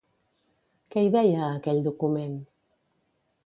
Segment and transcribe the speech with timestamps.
[0.95, 2.35] Què hi deia a aquell document?